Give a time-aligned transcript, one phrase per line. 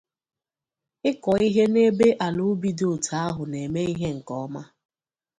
[1.09, 4.61] ịkọ ihe n’ebe ala ubi dị otu ahụ na-eme ihe nke ọma.